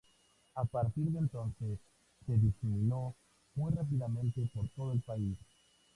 [0.55, 1.77] A partir de entonces,
[2.25, 3.13] se diseminó
[3.53, 5.37] muy rápidamente por todo el país.